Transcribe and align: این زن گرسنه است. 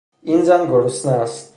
این 0.23 0.43
زن 0.43 0.65
گرسنه 0.65 1.11
است. 1.13 1.47